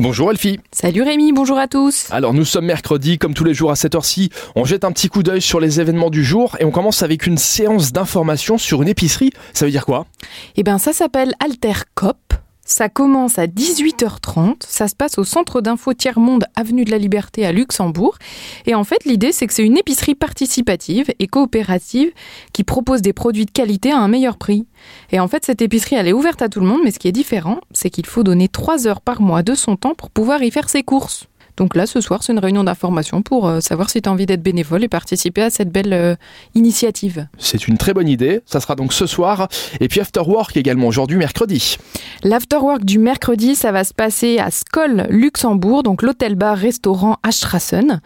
[0.00, 0.60] Bonjour Elfie.
[0.70, 2.06] Salut Rémi, bonjour à tous.
[2.12, 5.08] Alors nous sommes mercredi, comme tous les jours à cette heure-ci, on jette un petit
[5.08, 8.80] coup d'œil sur les événements du jour et on commence avec une séance d'information sur
[8.80, 9.32] une épicerie.
[9.54, 10.06] Ça veut dire quoi?
[10.54, 12.27] Eh bien ça s'appelle Alter Cop.
[12.70, 17.46] Ça commence à 18h30, ça se passe au centre d'info Tiers-Monde, avenue de la Liberté
[17.46, 18.18] à Luxembourg.
[18.66, 22.12] Et en fait, l'idée, c'est que c'est une épicerie participative et coopérative
[22.52, 24.66] qui propose des produits de qualité à un meilleur prix.
[25.12, 27.08] Et en fait, cette épicerie, elle est ouverte à tout le monde, mais ce qui
[27.08, 30.42] est différent, c'est qu'il faut donner 3 heures par mois de son temps pour pouvoir
[30.42, 31.26] y faire ses courses.
[31.58, 34.26] Donc là, ce soir, c'est une réunion d'information pour euh, savoir si tu as envie
[34.26, 36.14] d'être bénévole et participer à cette belle euh,
[36.54, 37.26] initiative.
[37.36, 39.48] C'est une très bonne idée, ça sera donc ce soir.
[39.80, 41.76] Et puis After Work également aujourd'hui, mercredi.
[42.22, 48.00] L'afterwork du mercredi, ça va se passer à Skoll, Luxembourg, donc l'hôtel-bar-restaurant Astrassen.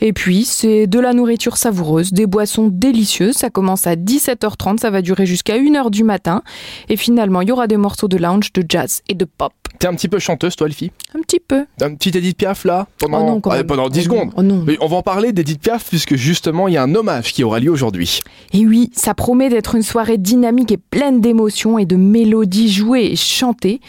[0.00, 3.34] Et puis, c'est de la nourriture savoureuse, des boissons délicieuses.
[3.34, 6.42] Ça commence à 17h30, ça va durer jusqu'à 1h du matin.
[6.88, 9.52] Et finalement, il y aura des morceaux de lounge, de jazz et de pop.
[9.80, 10.92] T'es un petit peu chanteuse, toi, Elfie?
[11.16, 11.66] Un petit peu.
[11.80, 12.86] Un petit Edith Piaf là?
[12.98, 13.66] Pendant, Oh non, Ah, même.
[13.66, 14.32] pendant 10 Oh non, secondes.
[14.36, 14.62] oh non.
[14.66, 17.42] Mais on va en parler d'Edith Piaf puisque justement il y a un hommage qui
[17.44, 18.20] aura lieu aujourd'hui.
[18.52, 23.06] Et oui, ça promet d'être une soirée dynamique et pleine d'émotions et de mélodies jouées
[23.12, 23.80] et chantées.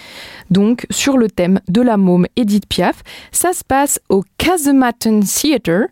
[0.49, 5.87] Donc, sur le thème de la môme Edith Piaf, ça se passe au Casematten Theatre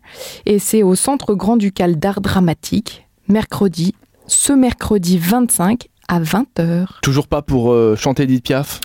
[0.46, 3.94] et c'est au Centre Grand-Ducal d'Art Dramatique, mercredi,
[4.26, 6.86] ce mercredi 25 à 20h.
[7.02, 8.80] Toujours pas pour euh, chanter Edith Piaf?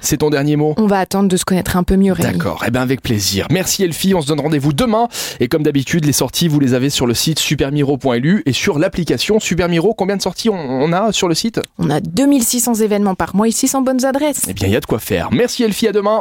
[0.00, 2.32] C'est ton dernier mot On va attendre de se connaître un peu mieux, Rémi.
[2.32, 3.46] D'accord, eh bien avec plaisir.
[3.50, 5.08] Merci Elfie, on se donne rendez-vous demain.
[5.40, 9.38] Et comme d'habitude, les sorties, vous les avez sur le site supermiro.lu et sur l'application
[9.40, 9.94] Supermiro.
[9.94, 11.60] Combien de sorties on, on a sur le site?
[11.78, 14.46] On a 2600 événements par mois et 600 bonnes adresses.
[14.48, 15.28] Eh bien, il y a de quoi faire.
[15.32, 16.18] Merci Elfie, à demain.